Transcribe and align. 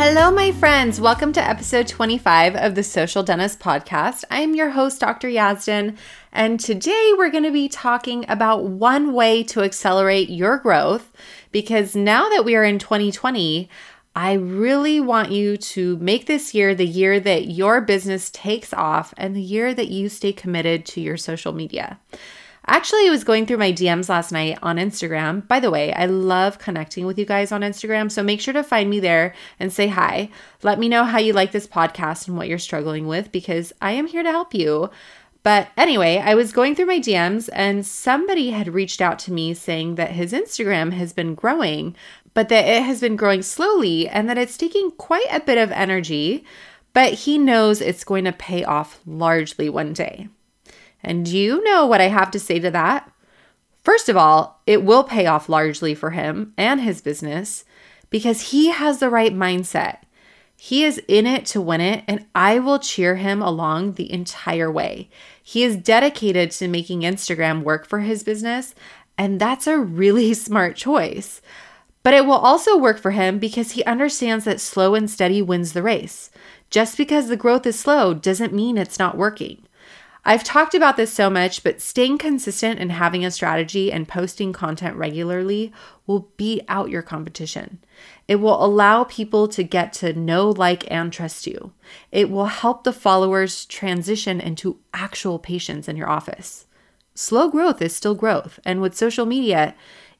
Hello, 0.00 0.30
my 0.30 0.52
friends. 0.52 1.00
Welcome 1.00 1.32
to 1.32 1.42
episode 1.42 1.88
25 1.88 2.54
of 2.54 2.76
the 2.76 2.84
Social 2.84 3.24
Dentist 3.24 3.58
Podcast. 3.58 4.22
I 4.30 4.42
am 4.42 4.54
your 4.54 4.70
host, 4.70 5.00
Dr. 5.00 5.26
Yazdan, 5.26 5.96
and 6.32 6.60
today 6.60 7.14
we're 7.18 7.32
going 7.32 7.42
to 7.42 7.50
be 7.50 7.68
talking 7.68 8.24
about 8.28 8.62
one 8.62 9.12
way 9.12 9.42
to 9.42 9.62
accelerate 9.62 10.30
your 10.30 10.58
growth 10.58 11.10
because 11.50 11.96
now 11.96 12.28
that 12.28 12.44
we 12.44 12.54
are 12.54 12.62
in 12.62 12.78
2020, 12.78 13.68
I 14.14 14.34
really 14.34 15.00
want 15.00 15.32
you 15.32 15.56
to 15.56 15.96
make 15.96 16.26
this 16.26 16.54
year 16.54 16.76
the 16.76 16.86
year 16.86 17.18
that 17.18 17.48
your 17.48 17.80
business 17.80 18.30
takes 18.30 18.72
off 18.72 19.12
and 19.16 19.34
the 19.34 19.42
year 19.42 19.74
that 19.74 19.88
you 19.88 20.08
stay 20.08 20.32
committed 20.32 20.86
to 20.86 21.00
your 21.00 21.16
social 21.16 21.52
media. 21.52 21.98
Actually, 22.70 23.06
I 23.06 23.10
was 23.10 23.24
going 23.24 23.46
through 23.46 23.56
my 23.56 23.72
DMs 23.72 24.10
last 24.10 24.30
night 24.30 24.58
on 24.62 24.76
Instagram. 24.76 25.48
By 25.48 25.58
the 25.58 25.70
way, 25.70 25.90
I 25.94 26.04
love 26.04 26.58
connecting 26.58 27.06
with 27.06 27.18
you 27.18 27.24
guys 27.24 27.50
on 27.50 27.62
Instagram, 27.62 28.10
so 28.10 28.22
make 28.22 28.42
sure 28.42 28.52
to 28.52 28.62
find 28.62 28.90
me 28.90 29.00
there 29.00 29.34
and 29.58 29.72
say 29.72 29.88
hi. 29.88 30.28
Let 30.62 30.78
me 30.78 30.86
know 30.86 31.04
how 31.04 31.16
you 31.16 31.32
like 31.32 31.52
this 31.52 31.66
podcast 31.66 32.28
and 32.28 32.36
what 32.36 32.46
you're 32.46 32.58
struggling 32.58 33.06
with 33.06 33.32
because 33.32 33.72
I 33.80 33.92
am 33.92 34.06
here 34.06 34.22
to 34.22 34.30
help 34.30 34.52
you. 34.52 34.90
But 35.42 35.68
anyway, 35.78 36.18
I 36.18 36.34
was 36.34 36.52
going 36.52 36.74
through 36.74 36.86
my 36.86 37.00
DMs 37.00 37.48
and 37.54 37.86
somebody 37.86 38.50
had 38.50 38.74
reached 38.74 39.00
out 39.00 39.18
to 39.20 39.32
me 39.32 39.54
saying 39.54 39.94
that 39.94 40.10
his 40.10 40.34
Instagram 40.34 40.92
has 40.92 41.14
been 41.14 41.34
growing, 41.34 41.96
but 42.34 42.50
that 42.50 42.66
it 42.66 42.82
has 42.82 43.00
been 43.00 43.16
growing 43.16 43.40
slowly 43.40 44.06
and 44.06 44.28
that 44.28 44.36
it's 44.36 44.58
taking 44.58 44.90
quite 44.90 45.26
a 45.30 45.40
bit 45.40 45.56
of 45.56 45.72
energy, 45.72 46.44
but 46.92 47.14
he 47.14 47.38
knows 47.38 47.80
it's 47.80 48.04
going 48.04 48.24
to 48.24 48.32
pay 48.32 48.62
off 48.62 49.00
largely 49.06 49.70
one 49.70 49.94
day. 49.94 50.28
And 51.02 51.28
you 51.28 51.62
know 51.64 51.86
what 51.86 52.00
I 52.00 52.08
have 52.08 52.30
to 52.32 52.38
say 52.38 52.58
to 52.60 52.70
that? 52.70 53.10
First 53.84 54.08
of 54.08 54.16
all, 54.16 54.60
it 54.66 54.82
will 54.82 55.04
pay 55.04 55.26
off 55.26 55.48
largely 55.48 55.94
for 55.94 56.10
him 56.10 56.52
and 56.56 56.80
his 56.80 57.00
business 57.00 57.64
because 58.10 58.50
he 58.50 58.68
has 58.68 58.98
the 58.98 59.10
right 59.10 59.34
mindset. 59.34 59.98
He 60.60 60.82
is 60.82 61.00
in 61.06 61.26
it 61.26 61.46
to 61.46 61.60
win 61.60 61.80
it, 61.80 62.02
and 62.08 62.26
I 62.34 62.58
will 62.58 62.80
cheer 62.80 63.14
him 63.14 63.40
along 63.40 63.92
the 63.92 64.12
entire 64.12 64.70
way. 64.70 65.08
He 65.42 65.62
is 65.62 65.76
dedicated 65.76 66.50
to 66.52 66.66
making 66.66 67.02
Instagram 67.02 67.62
work 67.62 67.86
for 67.86 68.00
his 68.00 68.24
business, 68.24 68.74
and 69.16 69.40
that's 69.40 69.68
a 69.68 69.78
really 69.78 70.34
smart 70.34 70.74
choice. 70.74 71.40
But 72.02 72.14
it 72.14 72.26
will 72.26 72.32
also 72.32 72.76
work 72.76 72.98
for 72.98 73.12
him 73.12 73.38
because 73.38 73.72
he 73.72 73.84
understands 73.84 74.44
that 74.46 74.60
slow 74.60 74.94
and 74.94 75.08
steady 75.08 75.42
wins 75.42 75.72
the 75.72 75.82
race. 75.82 76.30
Just 76.70 76.96
because 76.96 77.28
the 77.28 77.36
growth 77.36 77.64
is 77.64 77.78
slow 77.78 78.12
doesn't 78.12 78.52
mean 78.52 78.76
it's 78.76 78.98
not 78.98 79.16
working. 79.16 79.62
I've 80.24 80.44
talked 80.44 80.74
about 80.74 80.96
this 80.96 81.12
so 81.12 81.30
much, 81.30 81.62
but 81.62 81.80
staying 81.80 82.18
consistent 82.18 82.78
and 82.80 82.92
having 82.92 83.24
a 83.24 83.30
strategy 83.30 83.90
and 83.90 84.06
posting 84.06 84.52
content 84.52 84.96
regularly 84.96 85.72
will 86.06 86.30
beat 86.36 86.64
out 86.68 86.90
your 86.90 87.02
competition. 87.02 87.78
It 88.26 88.36
will 88.36 88.62
allow 88.62 89.04
people 89.04 89.48
to 89.48 89.62
get 89.62 89.92
to 89.94 90.12
know, 90.12 90.50
like, 90.50 90.90
and 90.90 91.12
trust 91.12 91.46
you. 91.46 91.72
It 92.12 92.30
will 92.30 92.46
help 92.46 92.84
the 92.84 92.92
followers 92.92 93.64
transition 93.64 94.40
into 94.40 94.80
actual 94.92 95.38
patients 95.38 95.88
in 95.88 95.96
your 95.96 96.10
office. 96.10 96.66
Slow 97.14 97.48
growth 97.48 97.80
is 97.80 97.96
still 97.96 98.14
growth, 98.14 98.60
and 98.64 98.80
with 98.80 98.96
social 98.96 99.26
media, 99.26 99.74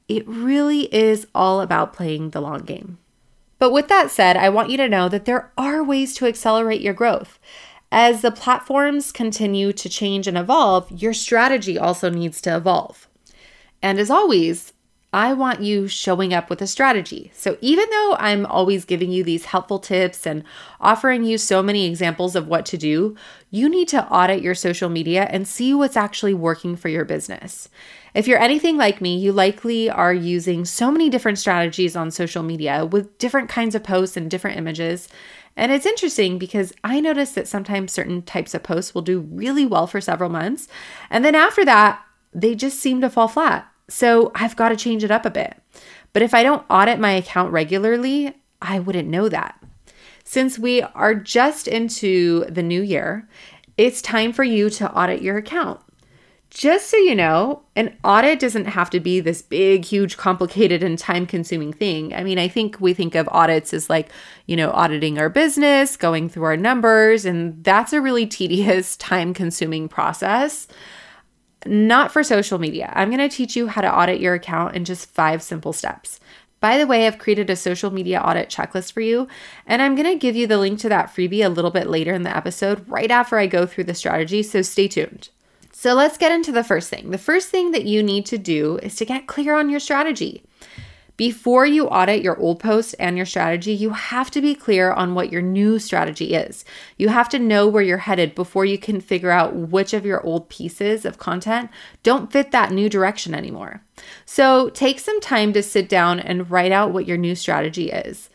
it 0.07 0.27
really 0.27 0.93
is 0.93 1.27
all 1.35 1.61
about 1.61 1.93
playing 1.93 2.31
the 2.31 2.41
long 2.41 2.61
game. 2.61 2.97
But 3.59 3.71
with 3.71 3.89
that 3.89 4.09
said, 4.09 4.37
I 4.37 4.49
want 4.49 4.69
you 4.69 4.77
to 4.77 4.89
know 4.89 5.07
that 5.09 5.25
there 5.25 5.51
are 5.57 5.83
ways 5.83 6.15
to 6.15 6.25
accelerate 6.25 6.81
your 6.81 6.93
growth. 6.93 7.37
As 7.91 8.21
the 8.21 8.31
platforms 8.31 9.11
continue 9.11 9.73
to 9.73 9.89
change 9.89 10.27
and 10.27 10.37
evolve, 10.37 10.91
your 10.91 11.13
strategy 11.13 11.77
also 11.77 12.09
needs 12.09 12.39
to 12.41 12.55
evolve. 12.55 13.07
And 13.81 13.97
as 13.99 14.11
always, 14.11 14.73
I 15.11 15.33
want 15.33 15.61
you 15.61 15.87
showing 15.87 16.35
up 16.35 16.51
with 16.51 16.61
a 16.61 16.67
strategy. 16.67 17.31
So, 17.33 17.57
even 17.61 17.89
though 17.89 18.15
I'm 18.19 18.45
always 18.45 18.85
giving 18.85 19.11
you 19.11 19.23
these 19.23 19.45
helpful 19.45 19.79
tips 19.79 20.27
and 20.27 20.43
offering 20.79 21.23
you 21.23 21.39
so 21.39 21.63
many 21.63 21.87
examples 21.87 22.35
of 22.35 22.47
what 22.47 22.63
to 22.67 22.77
do, 22.77 23.15
you 23.49 23.67
need 23.69 23.87
to 23.87 24.05
audit 24.05 24.43
your 24.43 24.53
social 24.53 24.87
media 24.87 25.27
and 25.31 25.47
see 25.47 25.73
what's 25.73 25.97
actually 25.97 26.35
working 26.35 26.75
for 26.75 26.89
your 26.89 27.05
business. 27.05 27.69
If 28.13 28.27
you're 28.27 28.39
anything 28.39 28.77
like 28.77 29.01
me, 29.01 29.17
you 29.17 29.31
likely 29.31 29.89
are 29.89 30.13
using 30.13 30.63
so 30.63 30.91
many 30.91 31.09
different 31.09 31.39
strategies 31.39 31.95
on 31.95 32.11
social 32.11 32.43
media 32.43 32.85
with 32.85 33.17
different 33.17 33.49
kinds 33.49 33.73
of 33.73 33.83
posts 33.83 34.15
and 34.15 34.29
different 34.29 34.57
images. 34.57 35.09
And 35.59 35.73
it's 35.73 35.85
interesting 35.85 36.37
because 36.37 36.71
I 36.85 37.01
notice 37.01 37.33
that 37.33 37.45
sometimes 37.45 37.91
certain 37.91 38.21
types 38.21 38.53
of 38.53 38.63
posts 38.63 38.95
will 38.95 39.01
do 39.01 39.19
really 39.19 39.65
well 39.65 39.87
for 39.87 39.99
several 39.99 40.29
months. 40.29 40.69
And 41.09 41.25
then 41.25 41.35
after 41.35 41.65
that, 41.65 42.01
they 42.33 42.55
just 42.55 42.79
seem 42.79 43.01
to 43.01 43.09
fall 43.09 43.27
flat. 43.27 43.69
So 43.89 44.31
I've 44.35 44.55
got 44.55 44.69
to 44.69 44.77
change 44.77 45.03
it 45.03 45.11
up 45.11 45.25
a 45.25 45.29
bit. 45.29 45.61
But 46.13 46.21
if 46.21 46.33
I 46.33 46.43
don't 46.43 46.65
audit 46.69 46.97
my 46.97 47.11
account 47.11 47.51
regularly, 47.51 48.33
I 48.61 48.79
wouldn't 48.79 49.09
know 49.09 49.27
that. 49.27 49.61
Since 50.23 50.57
we 50.57 50.81
are 50.81 51.13
just 51.13 51.67
into 51.67 52.45
the 52.45 52.63
new 52.63 52.81
year, 52.81 53.27
it's 53.75 54.01
time 54.01 54.31
for 54.31 54.45
you 54.45 54.69
to 54.69 54.89
audit 54.93 55.21
your 55.21 55.35
account. 55.35 55.81
Just 56.49 56.89
so 56.89 56.97
you 56.97 57.13
know, 57.13 57.61
an 57.75 57.95
audit 58.03 58.39
doesn't 58.39 58.65
have 58.65 58.89
to 58.89 58.99
be 58.99 59.19
this 59.19 59.41
big, 59.41 59.85
huge, 59.85 60.17
complicated, 60.17 60.81
and 60.81 60.97
time 60.97 61.27
consuming 61.27 61.71
thing. 61.71 62.13
I 62.13 62.23
mean, 62.23 62.39
I 62.39 62.47
think 62.47 62.81
we 62.81 62.93
think 62.95 63.13
of 63.13 63.29
audits 63.31 63.71
as 63.71 63.87
like, 63.87 64.09
you 64.47 64.55
know, 64.55 64.71
auditing 64.71 65.19
our 65.19 65.29
business, 65.29 65.95
going 65.95 66.27
through 66.27 66.45
our 66.45 66.57
numbers, 66.57 67.23
and 67.23 67.63
that's 67.63 67.93
a 67.93 68.01
really 68.01 68.25
tedious, 68.27 68.97
time 68.97 69.33
consuming 69.33 69.87
process. 69.87 70.67
Not 71.67 72.11
for 72.11 72.23
social 72.23 72.57
media. 72.57 72.91
I'm 72.95 73.09
going 73.09 73.29
to 73.29 73.35
teach 73.35 73.55
you 73.55 73.67
how 73.67 73.81
to 73.81 73.93
audit 73.93 74.19
your 74.19 74.33
account 74.33 74.75
in 74.75 74.85
just 74.85 75.13
five 75.13 75.43
simple 75.43 75.73
steps. 75.73 76.19
By 76.61 76.77
the 76.77 76.87
way, 76.87 77.05
I've 77.05 77.19
created 77.19 77.49
a 77.49 77.55
social 77.55 77.91
media 77.91 78.21
audit 78.21 78.49
checklist 78.49 78.91
for 78.91 79.01
you, 79.01 79.27
and 79.67 79.81
I'm 79.81 79.95
going 79.95 80.11
to 80.11 80.17
give 80.17 80.35
you 80.35 80.47
the 80.47 80.57
link 80.57 80.79
to 80.79 80.89
that 80.89 81.13
freebie 81.13 81.45
a 81.45 81.49
little 81.49 81.71
bit 81.71 81.87
later 81.87 82.13
in 82.13 82.23
the 82.23 82.35
episode, 82.35 82.89
right 82.89 83.11
after 83.11 83.37
I 83.37 83.45
go 83.45 83.65
through 83.65 83.85
the 83.85 83.93
strategy, 83.93 84.41
so 84.41 84.61
stay 84.61 84.87
tuned. 84.87 85.29
So 85.81 85.93
let's 85.93 86.17
get 86.17 86.33
into 86.33 86.51
the 86.51 86.61
first 86.61 86.89
thing. 86.89 87.11
The 87.11 87.17
first 87.17 87.47
thing 87.47 87.71
that 87.71 87.85
you 87.85 88.03
need 88.03 88.25
to 88.25 88.37
do 88.37 88.79
is 88.83 88.97
to 88.97 89.05
get 89.05 89.27
clear 89.27 89.55
on 89.55 89.69
your 89.69 89.79
strategy. 89.79 90.43
Before 91.15 91.65
you 91.65 91.87
audit 91.87 92.21
your 92.21 92.37
old 92.37 92.59
post 92.59 92.95
and 92.99 93.15
your 93.15 93.25
strategy, 93.25 93.71
you 93.71 93.91
have 93.91 94.29
to 94.31 94.41
be 94.41 94.55
clear 94.55 94.91
on 94.91 95.15
what 95.15 95.31
your 95.31 95.41
new 95.41 95.79
strategy 95.79 96.33
is. 96.33 96.65
You 96.97 97.07
have 97.07 97.29
to 97.29 97.39
know 97.39 97.65
where 97.65 97.81
you're 97.81 97.97
headed 97.97 98.35
before 98.35 98.65
you 98.65 98.77
can 98.77 98.99
figure 98.99 99.31
out 99.31 99.55
which 99.55 99.93
of 99.93 100.05
your 100.05 100.21
old 100.25 100.49
pieces 100.49 101.05
of 101.05 101.17
content 101.17 101.69
don't 102.03 102.29
fit 102.29 102.51
that 102.51 102.73
new 102.73 102.89
direction 102.89 103.33
anymore. 103.33 103.81
So 104.25 104.67
take 104.71 104.99
some 104.99 105.21
time 105.21 105.53
to 105.53 105.63
sit 105.63 105.87
down 105.87 106.19
and 106.19 106.51
write 106.51 106.73
out 106.73 106.91
what 106.91 107.07
your 107.07 107.17
new 107.17 107.35
strategy 107.35 107.89
is. 107.89 108.29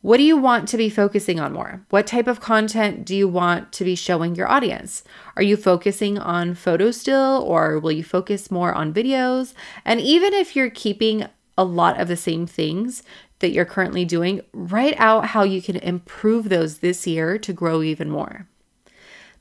What 0.00 0.18
do 0.18 0.22
you 0.22 0.36
want 0.36 0.68
to 0.68 0.76
be 0.76 0.88
focusing 0.88 1.40
on 1.40 1.52
more? 1.52 1.84
What 1.90 2.06
type 2.06 2.28
of 2.28 2.40
content 2.40 3.04
do 3.04 3.16
you 3.16 3.26
want 3.26 3.72
to 3.72 3.84
be 3.84 3.96
showing 3.96 4.36
your 4.36 4.48
audience? 4.48 5.02
Are 5.34 5.42
you 5.42 5.56
focusing 5.56 6.18
on 6.18 6.54
photos 6.54 7.00
still, 7.00 7.42
or 7.44 7.80
will 7.80 7.90
you 7.90 8.04
focus 8.04 8.48
more 8.48 8.72
on 8.72 8.94
videos? 8.94 9.54
And 9.84 10.00
even 10.00 10.34
if 10.34 10.54
you're 10.54 10.70
keeping 10.70 11.26
a 11.56 11.64
lot 11.64 12.00
of 12.00 12.06
the 12.06 12.16
same 12.16 12.46
things 12.46 13.02
that 13.40 13.50
you're 13.50 13.64
currently 13.64 14.04
doing, 14.04 14.40
write 14.52 14.94
out 14.98 15.26
how 15.26 15.42
you 15.42 15.60
can 15.60 15.76
improve 15.76 16.48
those 16.48 16.78
this 16.78 17.04
year 17.04 17.36
to 17.38 17.52
grow 17.52 17.82
even 17.82 18.08
more. 18.08 18.46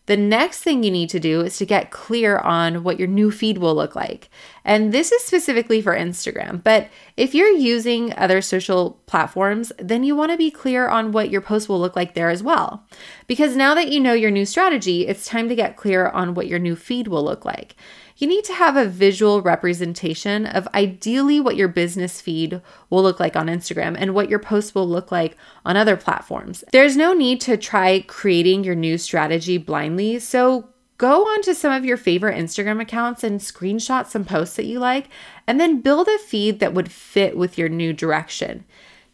The 0.08 0.18
next 0.18 0.62
thing 0.62 0.84
you 0.84 0.92
need 0.92 1.10
to 1.10 1.20
do 1.20 1.42
is 1.42 1.58
to 1.58 1.66
get 1.66 1.92
clear 1.92 2.40
on 2.40 2.82
what 2.82 2.98
your 2.98 3.10
new 3.10 3.30
feed 3.30 3.58
will 3.58 3.76
look 3.76 3.94
like. 3.94 4.30
And 4.68 4.92
this 4.92 5.12
is 5.12 5.24
specifically 5.24 5.82
for 5.82 5.96
Instagram, 5.96 6.64
but 6.64 6.90
if 7.16 7.34
you're 7.34 7.48
using 7.50 8.14
other 8.18 8.42
social 8.42 9.02
platforms, 9.08 9.72
then 9.80 10.04
you 10.04 10.16
want 10.16 10.32
to 10.32 10.38
be 10.38 10.52
clear 10.52 10.88
on 10.90 11.12
what 11.12 11.32
your 11.32 11.42
post 11.42 11.70
will 11.70 11.80
look 11.80 11.96
like 11.96 12.14
there 12.14 12.30
as 12.30 12.44
well. 12.44 12.86
Because 13.26 13.56
now 13.56 13.74
that 13.74 13.90
you 13.90 14.00
know 14.00 14.14
your 14.14 14.30
new 14.30 14.46
strategy, 14.46 15.08
it's 15.08 15.26
time 15.26 15.48
to 15.48 15.56
get 15.56 15.78
clear 15.78 16.10
on 16.10 16.34
what 16.34 16.48
your 16.48 16.60
new 16.60 16.76
feed 16.76 17.08
will 17.08 17.24
look 17.24 17.46
like 17.46 17.76
you 18.18 18.28
need 18.28 18.44
to 18.46 18.54
have 18.54 18.76
a 18.76 18.86
visual 18.86 19.42
representation 19.42 20.48
of 20.48 20.68
ideally 20.74 21.40
what 21.40 21.56
your 21.56 21.68
business 21.68 22.20
feed 22.20 22.62
will 22.90 23.04
look 23.04 23.20
like 23.20 23.36
on 23.36 23.48
Instagram 23.48 23.96
and 23.98 24.16
what 24.16 24.30
your 24.30 24.40
posts 24.40 24.74
will 24.74 24.88
look 24.88 25.12
like 25.12 25.38
on 25.64 25.78
other 25.78 25.96
platforms. 25.96 26.64
There's 26.72 26.98
no 26.98 27.14
need 27.14 27.40
to 27.42 27.58
try 27.58 28.04
creating 28.08 28.64
your 28.64 28.76
new 28.76 28.98
strategy 28.98 29.58
blindly. 29.58 30.18
So 30.20 30.70
go 30.98 31.24
onto 31.24 31.54
some 31.54 31.72
of 31.72 31.86
your 31.86 31.98
favorite 31.98 32.38
Instagram 32.38 32.82
accounts 32.82 33.24
and 33.24 33.40
screenshot 33.40 34.08
some 34.08 34.26
posts 34.26 34.56
that 34.56 34.66
you 34.66 34.80
like, 34.80 35.10
and 35.46 35.60
then 35.60 35.82
build 35.82 36.08
a 36.08 36.18
feed 36.18 36.60
that 36.60 36.74
would 36.74 36.92
fit 36.92 37.38
with 37.38 37.58
your 37.58 37.70
new 37.70 37.94
direction. 37.94 38.66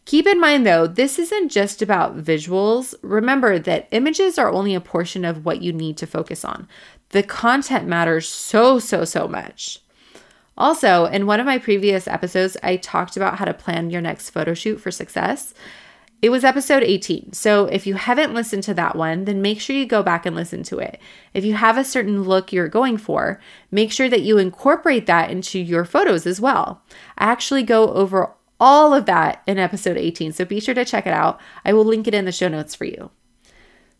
Keep 0.06 0.26
in 0.26 0.38
mind 0.38 0.66
though, 0.66 0.86
this 0.86 1.18
isn't 1.18 1.48
just 1.48 1.80
about 1.80 2.18
visuals. 2.18 2.94
Remember 3.02 3.58
that 3.58 3.88
images 3.90 4.38
are 4.38 4.52
only 4.52 4.74
a 4.74 4.80
portion 4.80 5.24
of 5.24 5.44
what 5.44 5.62
you 5.62 5.72
need 5.72 5.96
to 5.96 6.06
focus 6.06 6.44
on. 6.44 6.68
The 7.10 7.22
content 7.22 7.86
matters 7.86 8.28
so, 8.28 8.78
so, 8.78 9.04
so 9.04 9.26
much. 9.26 9.80
Also, 10.56 11.06
in 11.06 11.26
one 11.26 11.40
of 11.40 11.46
my 11.46 11.58
previous 11.58 12.06
episodes, 12.06 12.56
I 12.62 12.76
talked 12.76 13.16
about 13.16 13.38
how 13.38 13.44
to 13.44 13.54
plan 13.54 13.90
your 13.90 14.00
next 14.00 14.30
photo 14.30 14.54
shoot 14.54 14.80
for 14.80 14.90
success. 14.90 15.52
It 16.24 16.30
was 16.30 16.42
episode 16.42 16.82
18. 16.82 17.34
So 17.34 17.66
if 17.66 17.86
you 17.86 17.96
haven't 17.96 18.32
listened 18.32 18.62
to 18.62 18.72
that 18.72 18.96
one, 18.96 19.26
then 19.26 19.42
make 19.42 19.60
sure 19.60 19.76
you 19.76 19.84
go 19.84 20.02
back 20.02 20.24
and 20.24 20.34
listen 20.34 20.62
to 20.62 20.78
it. 20.78 20.98
If 21.34 21.44
you 21.44 21.52
have 21.52 21.76
a 21.76 21.84
certain 21.84 22.22
look 22.22 22.50
you're 22.50 22.66
going 22.66 22.96
for, 22.96 23.42
make 23.70 23.92
sure 23.92 24.08
that 24.08 24.22
you 24.22 24.38
incorporate 24.38 25.04
that 25.04 25.30
into 25.30 25.58
your 25.58 25.84
photos 25.84 26.26
as 26.26 26.40
well. 26.40 26.80
I 27.18 27.26
actually 27.26 27.62
go 27.62 27.92
over 27.92 28.32
all 28.58 28.94
of 28.94 29.04
that 29.04 29.42
in 29.46 29.58
episode 29.58 29.98
18, 29.98 30.32
so 30.32 30.46
be 30.46 30.60
sure 30.60 30.74
to 30.74 30.86
check 30.86 31.06
it 31.06 31.12
out. 31.12 31.38
I 31.62 31.74
will 31.74 31.84
link 31.84 32.08
it 32.08 32.14
in 32.14 32.24
the 32.24 32.32
show 32.32 32.48
notes 32.48 32.74
for 32.74 32.86
you. 32.86 33.10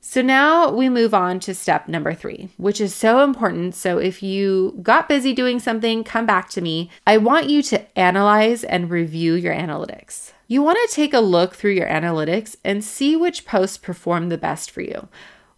So 0.00 0.22
now 0.22 0.70
we 0.70 0.88
move 0.88 1.12
on 1.12 1.40
to 1.40 1.54
step 1.54 1.88
number 1.88 2.14
three, 2.14 2.48
which 2.56 2.80
is 2.80 2.94
so 2.94 3.22
important. 3.22 3.74
So 3.74 3.98
if 3.98 4.22
you 4.22 4.78
got 4.80 5.10
busy 5.10 5.34
doing 5.34 5.60
something, 5.60 6.02
come 6.04 6.24
back 6.24 6.48
to 6.50 6.62
me. 6.62 6.88
I 7.06 7.18
want 7.18 7.50
you 7.50 7.62
to 7.64 7.98
analyze 7.98 8.64
and 8.64 8.88
review 8.88 9.34
your 9.34 9.54
analytics. 9.54 10.33
You 10.46 10.62
want 10.62 10.78
to 10.82 10.94
take 10.94 11.14
a 11.14 11.20
look 11.20 11.54
through 11.54 11.72
your 11.72 11.88
analytics 11.88 12.56
and 12.64 12.84
see 12.84 13.16
which 13.16 13.46
posts 13.46 13.78
perform 13.78 14.28
the 14.28 14.38
best 14.38 14.70
for 14.70 14.82
you. 14.82 15.08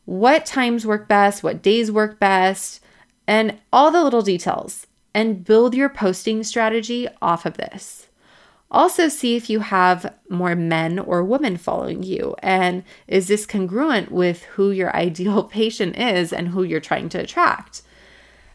What 0.04 0.46
times 0.46 0.86
work 0.86 1.08
best, 1.08 1.42
what 1.42 1.62
days 1.62 1.90
work 1.90 2.20
best, 2.20 2.80
and 3.26 3.58
all 3.72 3.90
the 3.90 4.04
little 4.04 4.22
details, 4.22 4.86
and 5.12 5.44
build 5.44 5.74
your 5.74 5.88
posting 5.88 6.44
strategy 6.44 7.08
off 7.20 7.44
of 7.44 7.56
this. 7.56 8.06
Also, 8.70 9.08
see 9.08 9.36
if 9.36 9.48
you 9.48 9.60
have 9.60 10.14
more 10.28 10.54
men 10.54 10.98
or 10.98 11.24
women 11.24 11.56
following 11.56 12.02
you. 12.02 12.34
And 12.40 12.84
is 13.06 13.28
this 13.28 13.46
congruent 13.46 14.12
with 14.12 14.42
who 14.42 14.70
your 14.70 14.94
ideal 14.96 15.44
patient 15.44 15.96
is 15.96 16.32
and 16.32 16.48
who 16.48 16.62
you're 16.62 16.80
trying 16.80 17.08
to 17.10 17.20
attract? 17.20 17.82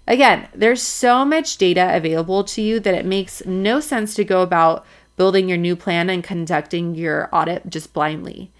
Again, 0.07 0.47
there's 0.53 0.81
so 0.81 1.23
much 1.23 1.57
data 1.57 1.95
available 1.95 2.43
to 2.45 2.61
you 2.61 2.79
that 2.79 2.93
it 2.93 3.05
makes 3.05 3.45
no 3.45 3.79
sense 3.79 4.13
to 4.15 4.23
go 4.23 4.41
about 4.41 4.85
building 5.17 5.49
your 5.49 5.57
new 5.57 5.75
plan 5.75 6.09
and 6.09 6.23
conducting 6.23 6.95
your 6.95 7.29
audit 7.31 7.69
just 7.69 7.93
blindly. 7.93 8.51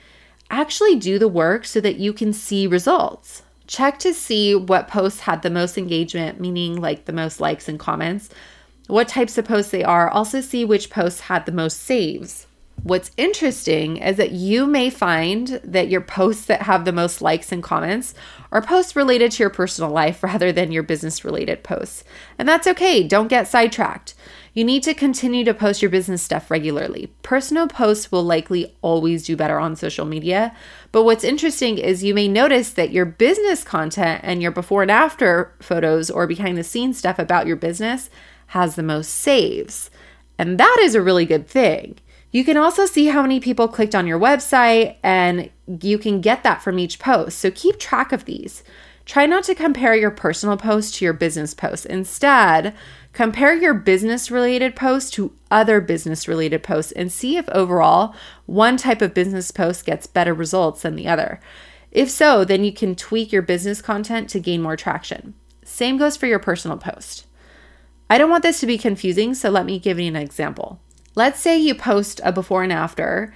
Actually, 0.50 0.96
do 0.96 1.18
the 1.18 1.28
work 1.28 1.66
so 1.66 1.80
that 1.82 1.98
you 1.98 2.14
can 2.14 2.34
see 2.34 2.68
results. 2.68 3.44
Check 3.68 4.00
to 4.00 4.14
see 4.14 4.54
what 4.54 4.88
posts 4.88 5.22
had 5.22 5.42
the 5.42 5.50
most 5.50 5.78
engagement, 5.78 6.40
meaning 6.40 6.80
like 6.80 7.06
the 7.06 7.14
most 7.14 7.40
likes 7.40 7.70
and 7.70 7.80
comments 7.80 8.30
what 8.88 9.08
types 9.08 9.38
of 9.38 9.46
posts 9.46 9.72
they 9.72 9.84
are. 9.84 10.10
Also, 10.10 10.42
see 10.42 10.66
which 10.66 10.90
posts 10.90 11.22
had 11.22 11.46
the 11.46 11.52
most 11.52 11.80
saves. 11.80 12.48
What's 12.84 13.12
interesting 13.16 13.98
is 13.98 14.18
that 14.18 14.32
you 14.32 14.66
may 14.66 14.90
find 14.90 15.62
that 15.64 15.90
your 15.90 16.02
posts 16.02 16.46
that 16.46 16.64
have 16.64 16.84
the 16.84 16.92
most 16.92 17.22
likes 17.22 17.52
and 17.52 17.62
comments 17.62 18.16
are 18.52 18.62
posts 18.62 18.96
related 18.96 19.32
to 19.34 19.44
your 19.44 19.52
personal 19.52 19.92
life 19.92 20.24
rather 20.24 20.52
than 20.52 20.72
your 20.72 20.82
business 20.82 21.24
related 21.24 21.64
posts. 21.64 22.04
And 22.40 22.50
that's 22.50 22.66
okay, 22.66 23.04
don't 23.04 23.28
get 23.28 23.48
sidetracked. 23.48 24.16
You 24.54 24.64
need 24.64 24.82
to 24.84 24.96
continue 24.96 25.46
to 25.46 25.54
post 25.54 25.82
your 25.82 25.92
business 25.92 26.24
stuff 26.24 26.50
regularly. 26.50 27.14
Personal 27.22 27.68
posts 27.68 28.12
will 28.12 28.24
likely 28.24 28.76
always 28.82 29.26
do 29.26 29.38
better 29.38 29.60
on 29.60 29.76
social 29.76 30.06
media. 30.06 30.54
But 30.92 31.04
what's 31.04 31.24
interesting 31.24 31.78
is 31.78 32.04
you 32.04 32.14
may 32.14 32.28
notice 32.28 32.72
that 32.72 32.92
your 32.92 33.06
business 33.06 33.64
content 33.64 34.22
and 34.24 34.42
your 34.42 34.52
before 34.52 34.82
and 34.82 34.92
after 34.92 35.54
photos 35.62 36.10
or 36.10 36.28
behind 36.28 36.58
the 36.58 36.64
scenes 36.64 36.98
stuff 36.98 37.20
about 37.20 37.48
your 37.48 37.56
business 37.56 38.10
has 38.48 38.76
the 38.76 38.84
most 38.84 39.12
saves. 39.12 39.90
And 40.38 40.58
that 40.58 40.78
is 40.82 40.96
a 40.96 41.02
really 41.02 41.26
good 41.26 41.48
thing. 41.48 42.00
You 42.32 42.46
can 42.46 42.58
also 42.58 42.86
see 42.86 43.08
how 43.08 43.22
many 43.22 43.40
people 43.40 43.68
clicked 43.68 43.94
on 43.94 44.08
your 44.08 44.20
website, 44.20 44.96
and 45.04 45.50
you 45.82 45.98
can 45.98 46.22
get 46.22 46.44
that 46.44 46.62
from 46.62 46.80
each 46.80 46.98
post. 46.98 47.40
So 47.40 47.52
keep 47.52 47.78
track 47.78 48.12
of 48.12 48.26
these. 48.26 48.64
Try 49.06 49.26
not 49.26 49.44
to 49.46 49.56
compare 49.56 49.96
your 49.96 50.12
personal 50.12 50.56
post 50.56 50.96
to 50.96 51.06
your 51.06 51.14
business 51.14 51.54
post. 51.54 51.86
Instead, 51.88 52.74
compare 53.12 53.54
your 53.54 53.74
business 53.74 54.32
related 54.32 54.76
posts 54.76 55.12
to 55.12 55.34
other 55.50 55.82
business 55.82 56.28
related 56.28 56.64
posts 56.64 56.94
and 56.94 57.12
see 57.12 57.36
if 57.36 57.50
overall 57.50 58.16
one 58.46 58.78
type 58.78 59.02
of 59.02 59.14
business 59.14 59.52
post 59.52 59.86
gets 59.86 60.08
better 60.08 60.34
results 60.34 60.84
than 60.84 60.96
the 60.96 61.08
other. 61.08 61.42
If 61.92 62.10
so, 62.10 62.46
then 62.46 62.64
you 62.64 62.72
can 62.72 62.96
tweak 62.96 63.34
your 63.34 63.42
business 63.42 63.82
content 63.82 64.30
to 64.30 64.40
gain 64.40 64.62
more 64.62 64.78
traction. 64.78 65.34
Same 65.66 65.98
goes 65.98 66.16
for 66.16 66.28
your 66.28 66.40
personal 66.40 66.78
post. 66.78 67.26
I 68.10 68.18
don't 68.18 68.30
want 68.30 68.44
this 68.44 68.60
to 68.62 68.66
be 68.66 68.78
confusing, 68.78 69.34
so 69.34 69.50
let 69.50 69.66
me 69.66 69.80
give 69.80 70.00
you 70.00 70.08
an 70.08 70.16
example. 70.16 70.80
Let's 71.16 71.40
say 71.40 71.58
you 71.58 71.76
post 71.76 72.22
a 72.24 72.32
before 72.32 72.64
and 72.64 72.72
after 72.72 73.34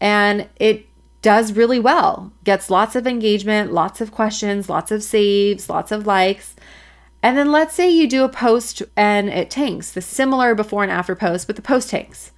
and 0.00 0.48
it 0.56 0.86
does 1.22 1.54
really 1.54 1.80
well, 1.80 2.32
gets 2.44 2.70
lots 2.70 2.94
of 2.94 3.06
engagement, 3.06 3.72
lots 3.72 4.00
of 4.00 4.12
questions, 4.12 4.68
lots 4.68 4.90
of 4.90 5.02
saves, 5.02 5.68
lots 5.68 5.90
of 5.90 6.06
likes. 6.06 6.54
And 7.22 7.36
then 7.36 7.50
let's 7.50 7.74
say 7.74 7.90
you 7.90 8.08
do 8.08 8.22
a 8.22 8.28
post 8.28 8.82
and 8.96 9.28
it 9.28 9.50
tanks, 9.50 9.90
the 9.90 10.00
similar 10.00 10.54
before 10.54 10.84
and 10.84 10.92
after 10.92 11.16
post, 11.16 11.46
but 11.48 11.56
the 11.56 11.62
post 11.62 11.90
tanks. 11.90 12.30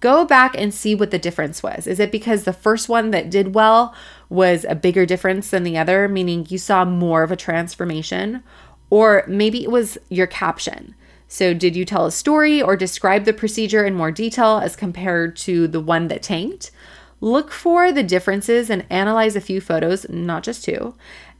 Go 0.00 0.24
back 0.24 0.54
and 0.56 0.72
see 0.72 0.94
what 0.94 1.10
the 1.10 1.18
difference 1.18 1.62
was. 1.62 1.86
Is 1.86 2.00
it 2.00 2.10
because 2.10 2.44
the 2.44 2.54
first 2.54 2.88
one 2.88 3.10
that 3.10 3.28
did 3.28 3.54
well 3.54 3.94
was 4.30 4.64
a 4.66 4.74
bigger 4.74 5.04
difference 5.04 5.50
than 5.50 5.62
the 5.62 5.76
other, 5.76 6.08
meaning 6.08 6.46
you 6.48 6.56
saw 6.56 6.86
more 6.86 7.22
of 7.22 7.30
a 7.30 7.36
transformation? 7.36 8.42
Or 8.88 9.24
maybe 9.28 9.62
it 9.62 9.70
was 9.70 9.98
your 10.08 10.26
caption. 10.26 10.94
So, 11.32 11.54
did 11.54 11.76
you 11.76 11.84
tell 11.84 12.06
a 12.06 12.10
story 12.10 12.60
or 12.60 12.76
describe 12.76 13.24
the 13.24 13.32
procedure 13.32 13.86
in 13.86 13.94
more 13.94 14.10
detail 14.10 14.58
as 14.58 14.74
compared 14.74 15.36
to 15.36 15.68
the 15.68 15.78
one 15.78 16.08
that 16.08 16.24
tanked? 16.24 16.72
Look 17.20 17.52
for 17.52 17.92
the 17.92 18.02
differences 18.02 18.68
and 18.68 18.84
analyze 18.90 19.36
a 19.36 19.40
few 19.40 19.60
photos, 19.60 20.08
not 20.08 20.42
just 20.42 20.64
two, 20.64 20.96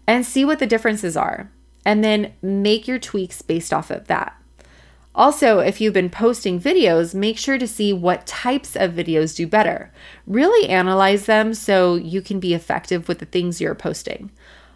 and 0.07 0.25
see 0.25 0.45
what 0.45 0.61
the 0.61 0.67
differences 0.67 1.17
are. 1.17 1.51
And 1.85 2.05
then 2.05 2.35
make 2.41 2.87
your 2.87 3.01
tweaks 3.01 3.43
based 3.43 3.73
off 3.73 3.91
of 3.91 4.07
that. 4.07 4.41
Also, 5.13 5.59
if 5.59 5.81
you've 5.81 5.93
been 5.93 6.09
posting 6.09 6.61
videos, 6.61 7.13
make 7.13 7.37
sure 7.37 7.59
to 7.59 7.67
see 7.67 7.93
what 7.93 8.29
types 8.29 8.77
of 8.77 8.93
videos 8.93 9.35
do 9.35 9.45
better. 9.45 9.93
Really 10.25 10.69
analyze 10.69 11.27
them 11.27 11.53
so 11.53 11.97
you 11.97 12.23
can 12.23 12.39
be 12.39 12.55
effective 12.55 13.09
with 13.09 13.19
the 13.19 13.27
things 13.27 13.61
you're 13.61 13.75
posting. 13.75 14.31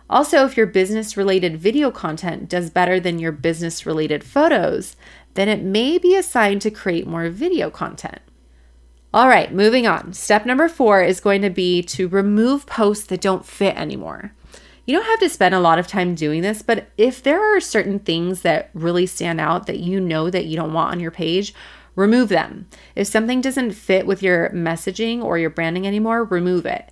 Also, 0.08 0.44
if 0.44 0.56
your 0.56 0.66
business 0.66 1.16
related 1.16 1.56
video 1.56 1.90
content 1.90 2.48
does 2.48 2.70
better 2.70 3.00
than 3.00 3.18
your 3.18 3.32
business 3.32 3.86
related 3.86 4.22
photos, 4.22 4.96
then 5.34 5.48
it 5.48 5.62
may 5.62 5.98
be 5.98 6.14
a 6.14 6.22
sign 6.22 6.58
to 6.58 6.70
create 6.70 7.06
more 7.06 7.28
video 7.30 7.70
content. 7.70 8.20
All 9.14 9.28
right, 9.28 9.52
moving 9.52 9.86
on. 9.86 10.12
Step 10.12 10.44
number 10.44 10.68
four 10.68 11.02
is 11.02 11.20
going 11.20 11.40
to 11.42 11.50
be 11.50 11.82
to 11.82 12.08
remove 12.08 12.66
posts 12.66 13.06
that 13.06 13.20
don't 13.20 13.46
fit 13.46 13.76
anymore. 13.76 14.32
You 14.86 14.96
don't 14.96 15.06
have 15.06 15.20
to 15.20 15.30
spend 15.30 15.54
a 15.54 15.60
lot 15.60 15.78
of 15.78 15.86
time 15.86 16.14
doing 16.14 16.42
this, 16.42 16.60
but 16.60 16.88
if 16.98 17.22
there 17.22 17.40
are 17.40 17.60
certain 17.60 17.98
things 18.00 18.42
that 18.42 18.70
really 18.74 19.06
stand 19.06 19.40
out 19.40 19.66
that 19.66 19.78
you 19.78 20.00
know 20.00 20.28
that 20.30 20.44
you 20.44 20.56
don't 20.56 20.74
want 20.74 20.92
on 20.92 21.00
your 21.00 21.10
page, 21.10 21.54
remove 21.96 22.28
them. 22.28 22.66
If 22.94 23.06
something 23.06 23.40
doesn't 23.40 23.70
fit 23.70 24.06
with 24.06 24.22
your 24.22 24.50
messaging 24.50 25.22
or 25.22 25.38
your 25.38 25.48
branding 25.48 25.86
anymore, 25.86 26.24
remove 26.24 26.66
it. 26.66 26.90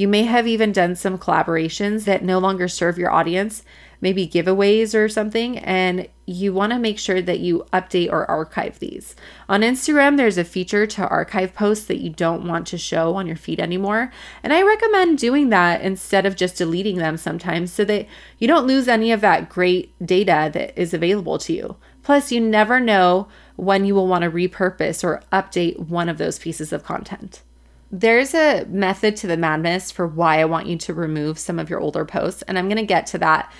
You 0.00 0.08
may 0.08 0.22
have 0.22 0.46
even 0.46 0.72
done 0.72 0.96
some 0.96 1.18
collaborations 1.18 2.06
that 2.06 2.24
no 2.24 2.38
longer 2.38 2.68
serve 2.68 2.96
your 2.96 3.10
audience, 3.10 3.62
maybe 4.00 4.26
giveaways 4.26 4.94
or 4.94 5.10
something, 5.10 5.58
and 5.58 6.08
you 6.24 6.54
want 6.54 6.72
to 6.72 6.78
make 6.78 6.98
sure 6.98 7.20
that 7.20 7.40
you 7.40 7.66
update 7.70 8.10
or 8.10 8.24
archive 8.24 8.78
these. 8.78 9.14
On 9.46 9.60
Instagram, 9.60 10.16
there's 10.16 10.38
a 10.38 10.42
feature 10.42 10.86
to 10.86 11.06
archive 11.06 11.52
posts 11.52 11.84
that 11.84 12.00
you 12.00 12.08
don't 12.08 12.48
want 12.48 12.66
to 12.68 12.78
show 12.78 13.14
on 13.16 13.26
your 13.26 13.36
feed 13.36 13.60
anymore, 13.60 14.10
and 14.42 14.54
I 14.54 14.62
recommend 14.62 15.18
doing 15.18 15.50
that 15.50 15.82
instead 15.82 16.24
of 16.24 16.34
just 16.34 16.56
deleting 16.56 16.96
them 16.96 17.18
sometimes 17.18 17.70
so 17.70 17.84
that 17.84 18.06
you 18.38 18.48
don't 18.48 18.66
lose 18.66 18.88
any 18.88 19.12
of 19.12 19.20
that 19.20 19.50
great 19.50 19.92
data 20.02 20.48
that 20.54 20.80
is 20.80 20.94
available 20.94 21.36
to 21.40 21.52
you. 21.52 21.76
Plus, 22.02 22.32
you 22.32 22.40
never 22.40 22.80
know 22.80 23.28
when 23.56 23.84
you 23.84 23.94
will 23.94 24.08
want 24.08 24.24
to 24.24 24.30
repurpose 24.30 25.04
or 25.04 25.22
update 25.30 25.78
one 25.90 26.08
of 26.08 26.16
those 26.16 26.38
pieces 26.38 26.72
of 26.72 26.84
content. 26.84 27.42
There's 27.90 28.34
a 28.34 28.64
method 28.66 29.16
to 29.16 29.26
the 29.26 29.36
madness 29.36 29.90
for 29.90 30.06
why 30.06 30.40
I 30.40 30.44
want 30.44 30.68
you 30.68 30.76
to 30.78 30.94
remove 30.94 31.38
some 31.38 31.58
of 31.58 31.68
your 31.68 31.80
older 31.80 32.04
posts, 32.04 32.42
and 32.42 32.58
I'm 32.58 32.68
going 32.68 32.76
to 32.76 32.84
get 32.84 33.06
to 33.06 33.18
that 33.18 33.52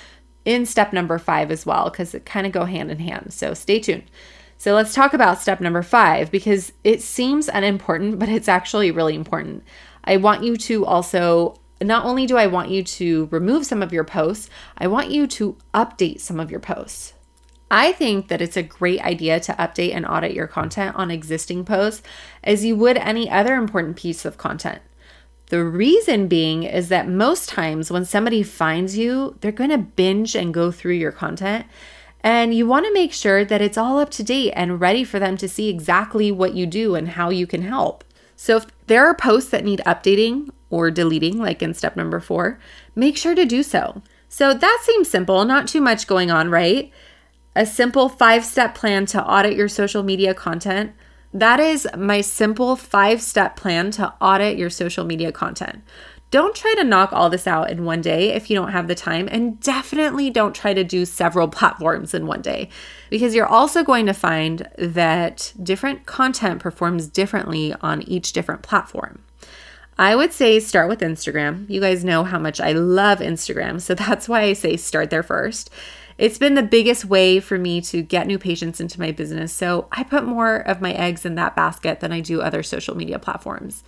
in 0.45 0.65
step 0.67 0.93
number 0.93 1.19
five 1.19 1.51
as 1.51 1.67
well, 1.67 1.91
because 1.91 2.15
it 2.15 2.25
kind 2.25 2.47
of 2.47 2.53
go 2.53 2.65
hand 2.65 2.91
in 2.91 3.01
hand. 3.01 3.33
So 3.33 3.55
stay 3.55 3.81
tuned. 3.81 4.05
So 4.57 4.75
let's 4.75 4.95
talk 4.95 5.15
about 5.15 5.41
step 5.41 5.61
number 5.61 5.83
five 5.83 6.31
because 6.31 6.73
it 6.85 7.03
seems 7.03 7.49
unimportant, 7.49 8.19
but 8.19 8.29
it's 8.29 8.49
actually 8.49 8.91
really 8.91 9.15
important. 9.15 9.65
I 10.05 10.19
want 10.19 10.45
you 10.45 10.57
to 10.57 10.85
also, 10.85 11.59
not 11.81 12.05
only 12.05 12.27
do 12.27 12.37
I 12.37 12.47
want 12.47 12.71
you 12.71 12.85
to 12.85 13.27
remove 13.31 13.65
some 13.67 13.83
of 13.83 13.93
your 13.93 14.05
posts, 14.05 14.51
I 14.77 14.87
want 14.87 15.11
you 15.11 15.27
to 15.29 15.57
update 15.75 16.21
some 16.21 16.39
of 16.39 16.51
your 16.51 16.61
posts. 16.61 17.15
I 17.71 17.93
think 17.93 18.29
that 18.29 18.43
it's 18.43 18.57
a 18.57 18.63
great 18.63 19.01
idea 19.03 19.39
to 19.41 19.53
update 19.53 19.95
and 19.95 20.05
audit 20.05 20.33
your 20.33 20.49
content 20.49 20.97
on 20.97 21.11
existing 21.11 21.65
posts 21.65 22.03
as 22.43 22.65
you 22.65 22.75
would 22.77 22.97
any 22.97 23.31
other 23.31 23.55
important 23.55 23.97
piece 23.97 24.25
of 24.25 24.39
content. 24.39 24.83
The 25.51 25.65
reason 25.65 26.29
being 26.29 26.63
is 26.63 26.89
that 26.89 27.09
most 27.09 27.49
times 27.49 27.91
when 27.91 28.05
somebody 28.05 28.43
finds 28.43 28.97
you, 28.97 29.37
they're 29.41 29.53
going 29.53 29.71
to 29.71 29.79
binge 29.79 30.35
and 30.35 30.55
go 30.55 30.71
through 30.71 30.95
your 30.95 31.13
content. 31.13 31.67
And 32.23 32.55
you 32.55 32.67
want 32.67 32.87
to 32.87 32.93
make 32.93 33.13
sure 33.13 33.45
that 33.45 33.63
it's 33.63 33.79
all 33.79 33.99
up 33.99 34.11
to 34.11 34.23
date 34.23 34.53
and 34.53 34.81
ready 34.81 35.05
for 35.05 35.19
them 35.19 35.37
to 35.39 35.49
see 35.49 35.69
exactly 35.69 36.31
what 36.31 36.55
you 36.55 36.67
do 36.67 36.95
and 36.95 37.09
how 37.09 37.31
you 37.31 37.47
can 37.47 37.63
help. 37.63 38.05
So 38.37 38.57
if 38.57 38.67
there 38.87 39.07
are 39.07 39.15
posts 39.15 39.51
that 39.51 39.65
need 39.65 39.83
updating 39.87 40.51
or 40.71 40.91
deleting, 40.91 41.39
like 41.39 41.63
in 41.63 41.75
step 41.75 41.97
number 41.97 42.21
four, 42.21 42.59
make 42.95 43.17
sure 43.17 43.35
to 43.35 43.45
do 43.45 43.63
so. 43.63 44.03
So 44.29 44.55
that 44.55 44.83
seems 44.85 45.09
simple, 45.09 45.45
not 45.45 45.67
too 45.67 45.81
much 45.81 46.07
going 46.07 46.31
on, 46.31 46.51
right? 46.51 46.93
A 47.57 47.67
simple 47.67 48.09
five 48.09 48.45
step 48.45 48.75
plan 48.75 49.07
to 49.07 49.25
audit 49.25 49.57
your 49.57 49.69
social 49.69 50.03
media 50.03 50.35
content. 50.35 50.93
That 51.33 51.61
is 51.61 51.87
my 51.97 52.21
simple 52.21 52.77
five 52.77 53.21
step 53.21 53.57
plan 53.57 53.91
to 53.93 54.15
audit 54.21 54.57
your 54.57 54.71
social 54.71 55.05
media 55.05 55.33
content. 55.33 55.83
Don't 56.31 56.55
try 56.55 56.73
to 56.77 56.85
knock 56.85 57.13
all 57.13 57.29
this 57.29 57.49
out 57.49 57.71
in 57.71 57.85
one 57.85 58.01
day 58.01 58.31
if 58.31 58.49
you 58.49 58.57
don't 58.57 58.71
have 58.71 58.87
the 58.87 58.95
time, 58.95 59.29
and 59.33 59.59
definitely 59.59 60.31
don't 60.31 60.55
try 60.55 60.73
to 60.73 60.85
do 60.85 61.05
several 61.05 61.49
platforms 61.59 62.15
in 62.15 62.27
one 62.27 62.41
day 62.41 62.69
because 63.11 63.35
you're 63.35 63.47
also 63.47 63.83
going 63.83 64.07
to 64.07 64.15
find 64.15 64.69
that 64.79 65.53
different 65.61 66.07
content 66.07 66.61
performs 66.61 67.09
differently 67.09 67.75
on 67.81 68.03
each 68.03 68.33
different 68.33 68.63
platform. 68.63 69.25
I 69.99 70.15
would 70.15 70.33
say 70.33 70.61
start 70.61 70.89
with 70.89 71.01
Instagram. 71.01 71.69
You 71.69 71.81
guys 71.81 72.05
know 72.05 72.25
how 72.25 72.39
much 72.39 72.61
I 72.61 72.73
love 72.73 73.19
Instagram, 73.19 73.81
so 73.81 73.95
that's 73.97 74.29
why 74.29 74.43
I 74.43 74.53
say 74.53 74.77
start 74.77 75.11
there 75.11 75.25
first. 75.25 75.69
It's 76.21 76.39
been 76.39 76.55
the 76.55 76.63
biggest 76.63 77.07
way 77.07 77.41
for 77.41 77.57
me 77.59 77.81
to 77.81 78.03
get 78.03 78.27
new 78.27 78.39
patients 78.39 78.79
into 78.79 79.01
my 79.01 79.11
business, 79.11 79.53
so 79.53 79.89
I 79.91 80.05
put 80.05 80.25
more 80.25 80.57
of 80.57 80.83
my 80.83 80.93
eggs 80.93 81.25
in 81.25 81.35
that 81.37 81.57
basket 81.57 82.01
than 82.01 82.13
I 82.13 82.21
do 82.21 82.43
other 82.43 82.63
social 82.63 82.95
media 82.95 83.19
platforms 83.19 83.83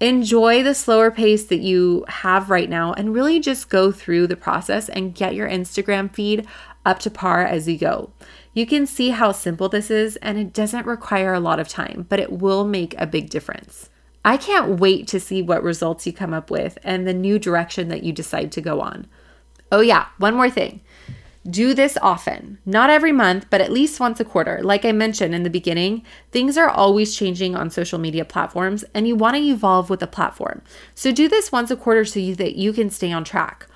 enjoy 0.00 0.62
the 0.62 0.74
slower 0.74 1.10
pace 1.10 1.44
that 1.44 1.60
you 1.60 2.04
have 2.08 2.50
right 2.50 2.68
now 2.68 2.92
and 2.92 3.14
really 3.14 3.40
just 3.40 3.70
go 3.70 3.90
through 3.90 4.26
the 4.26 4.36
process 4.36 4.88
and 4.88 5.14
get 5.14 5.34
your 5.34 5.48
Instagram 5.48 6.12
feed 6.14 6.46
up 6.84 6.98
to 6.98 7.10
par 7.10 7.44
as 7.44 7.66
you 7.66 7.78
go. 7.78 8.10
You 8.52 8.66
can 8.66 8.86
see 8.86 9.10
how 9.10 9.32
simple 9.32 9.68
this 9.68 9.90
is, 9.90 10.16
and 10.16 10.38
it 10.38 10.52
doesn't 10.52 10.86
require 10.86 11.34
a 11.34 11.40
lot 11.40 11.58
of 11.58 11.68
time, 11.68 12.06
but 12.08 12.20
it 12.20 12.32
will 12.32 12.64
make 12.64 12.94
a 12.98 13.06
big 13.06 13.28
difference. 13.28 13.90
I 14.24 14.36
can't 14.36 14.80
wait 14.80 15.06
to 15.08 15.20
see 15.20 15.42
what 15.42 15.62
results 15.62 16.06
you 16.06 16.12
come 16.12 16.34
up 16.34 16.50
with 16.50 16.78
and 16.82 17.06
the 17.06 17.14
new 17.14 17.38
direction 17.38 17.88
that 17.88 18.02
you 18.02 18.12
decide 18.12 18.52
to 18.52 18.60
go 18.60 18.80
on. 18.80 19.06
Oh, 19.70 19.80
yeah, 19.80 20.06
one 20.18 20.34
more 20.34 20.50
thing. 20.50 20.80
Do 21.48 21.74
this 21.74 21.96
often, 22.02 22.58
not 22.66 22.90
every 22.90 23.12
month, 23.12 23.46
but 23.50 23.60
at 23.60 23.70
least 23.70 24.00
once 24.00 24.18
a 24.18 24.24
quarter. 24.24 24.60
Like 24.62 24.84
I 24.84 24.90
mentioned 24.90 25.34
in 25.34 25.44
the 25.44 25.50
beginning, 25.50 26.02
things 26.32 26.58
are 26.58 26.68
always 26.68 27.16
changing 27.16 27.54
on 27.54 27.70
social 27.70 28.00
media 28.00 28.24
platforms 28.24 28.84
and 28.94 29.06
you 29.06 29.14
want 29.14 29.36
to 29.36 29.42
evolve 29.42 29.88
with 29.88 30.00
the 30.00 30.08
platform. 30.08 30.62
So 30.94 31.12
do 31.12 31.28
this 31.28 31.52
once 31.52 31.70
a 31.70 31.76
quarter 31.76 32.04
so 32.04 32.18
you, 32.18 32.34
that 32.36 32.56
you 32.56 32.72
can 32.72 32.90
stay 32.90 33.12
on 33.12 33.22
track. 33.22 33.68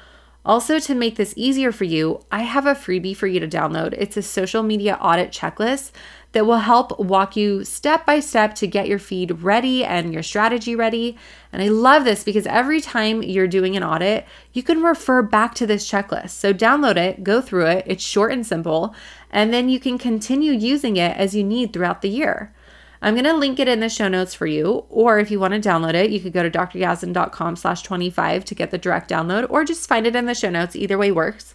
Also, 0.45 0.79
to 0.79 0.95
make 0.95 1.17
this 1.17 1.35
easier 1.37 1.71
for 1.71 1.85
you, 1.85 2.25
I 2.33 2.43
have 2.43 2.67
a 2.67 2.75
freebie 2.75 3.17
for 3.17 3.27
you 3.27 3.41
to 3.41 3.49
download. 3.49 3.95
It's 3.99 4.17
a 4.17 4.23
social 4.23 4.63
media 4.63 4.99
audit 5.01 5.31
checklist 5.31 5.93
that 6.33 6.47
will 6.47 6.59
help 6.59 6.99
walk 6.99 7.37
you 7.37 7.65
step 7.65 8.07
by 8.07 8.21
step 8.21 8.55
to 8.57 8.67
get 8.67 8.89
your 8.89 8.99
feed 8.99 9.43
ready 9.43 9.85
and 9.85 10.13
your 10.13 10.23
strategy 10.23 10.77
ready. 10.77 11.17
And 11.53 11.63
I 11.63 11.69
love 11.69 12.05
this 12.05 12.23
because 12.23 12.47
every 12.47 12.81
time 12.81 13.23
you're 13.23 13.49
doing 13.49 13.77
an 13.77 13.83
audit, 13.83 14.27
you 14.53 14.63
can 14.63 14.83
refer 14.83 15.23
back 15.23 15.55
to 15.57 15.67
this 15.67 15.91
checklist. 15.91 16.31
So 16.31 16.53
download 16.53 16.97
it, 16.97 17.25
go 17.25 17.41
through 17.41 17.67
it, 17.67 17.85
it's 17.87 18.05
short 18.05 18.33
and 18.33 18.47
simple, 18.47 18.95
and 19.31 19.53
then 19.53 19.69
you 19.69 19.81
can 19.81 19.99
continue 19.99 20.53
using 20.53 20.97
it 20.97 21.17
as 21.17 21.35
you 21.35 21.43
need 21.43 21.73
throughout 21.73 22.03
the 22.03 22.09
year. 22.09 22.55
I'm 23.03 23.15
going 23.15 23.25
to 23.25 23.33
link 23.33 23.59
it 23.59 23.69
in 23.69 23.81
the 23.81 23.89
show 23.89 24.09
notes 24.09 24.35
for 24.35 24.47
you, 24.47 24.85
or 24.91 25.19
if 25.19 25.31
you 25.31 25.41
want 25.41 25.55
to 25.55 25.69
download 25.69 25.95
it, 25.95 26.11
you 26.11 26.21
could 26.21 26.35
go 26.35 26.43
to 26.43 26.51
dryazdan.com 26.51 27.57
slash 27.57 27.83
25 27.83 28.45
to 28.45 28.55
get 28.55 28.71
the 28.71 28.79
direct 28.79 29.09
download, 29.11 29.47
or 29.49 29.65
just 29.65 29.89
find 29.89 30.07
it 30.07 30.15
in 30.15 30.27
the 30.27 30.35
show 30.35 30.51
notes. 30.51 30.77
Either 30.77 30.99
way 30.99 31.11
works. 31.11 31.55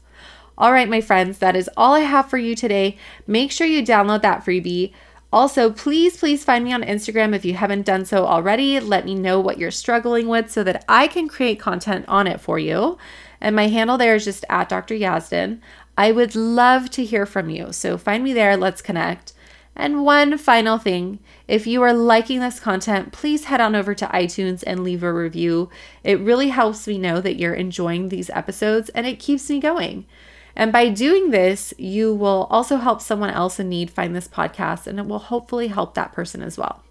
All 0.58 0.72
right, 0.72 0.88
my 0.88 1.02
friends, 1.02 1.40
that 1.40 1.56
is 1.56 1.70
all 1.76 1.96
I 1.96 2.02
have 2.02 2.30
for 2.30 2.38
you 2.38 2.56
today. 2.56 2.98
Make 3.28 3.52
sure 3.52 3.68
you 3.68 3.84
download 3.84 4.22
that 4.22 4.46
freebie. 4.46 4.94
Also, 5.34 5.70
please, 5.70 6.16
please 6.16 6.46
find 6.46 6.64
me 6.64 6.72
on 6.72 6.82
Instagram 6.82 7.36
if 7.36 7.44
you 7.44 7.56
haven't 7.56 7.86
done 7.86 8.06
so 8.06 8.26
already. 8.26 8.80
Let 8.80 9.04
me 9.04 9.16
know 9.16 9.40
what 9.40 9.58
you're 9.58 9.70
struggling 9.70 10.30
with 10.30 10.50
so 10.50 10.64
that 10.64 10.86
I 10.88 11.08
can 11.08 11.28
create 11.28 11.60
content 11.60 12.06
on 12.08 12.26
it 12.26 12.40
for 12.40 12.58
you. 12.58 12.98
And 13.42 13.54
my 13.54 13.68
handle 13.68 13.98
there 13.98 14.16
is 14.16 14.24
just 14.24 14.46
at 14.50 14.70
Dr. 14.70 14.96
Yazdan. 14.96 15.60
I 15.98 16.14
would 16.14 16.36
love 16.36 16.90
to 16.92 17.04
hear 17.04 17.26
from 17.26 17.50
you. 17.50 17.74
So 17.74 17.98
find 17.98 18.24
me 18.24 18.32
there. 18.32 18.56
Let's 18.56 18.82
connect. 18.82 19.34
And 19.76 20.06
one 20.06 20.38
final 20.38 20.78
thing 20.78 21.20
if 21.50 21.68
you 21.68 21.82
are 21.82 21.94
liking 21.94 22.40
this 22.40 22.62
content, 22.62 23.12
please 23.12 23.46
head 23.46 23.60
on 23.60 23.76
over 23.76 23.94
to 23.94 24.08
iTunes 24.08 24.64
and 24.66 24.86
leave 24.86 25.04
a 25.04 25.14
review. 25.14 25.70
It 26.02 26.20
really 26.22 26.48
helps 26.48 26.88
me 26.88 26.98
know 26.98 27.20
that 27.20 27.38
you're 27.38 27.54
enjoying 27.54 28.08
these 28.08 28.30
episodes 28.30 28.88
and 28.90 29.06
it 29.06 29.20
keeps 29.20 29.50
me 29.50 29.60
going. 29.60 30.06
And 30.56 30.72
by 30.72 30.90
doing 30.90 31.32
this, 31.32 31.74
you 31.78 32.14
will 32.14 32.48
also 32.50 32.78
help 32.78 33.02
someone 33.02 33.30
else 33.30 33.60
in 33.60 33.70
need 33.70 33.92
find 33.92 34.16
this 34.16 34.28
podcast, 34.28 34.88
and 34.88 35.00
it 35.00 35.06
will 35.06 35.20
hopefully 35.20 35.68
help 35.68 35.94
that 35.96 36.14
person 36.14 36.42
as 36.42 36.58
well. 36.58 36.82